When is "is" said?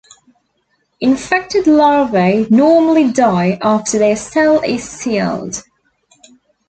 4.61-4.83